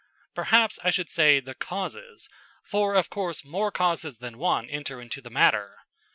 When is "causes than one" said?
3.71-4.67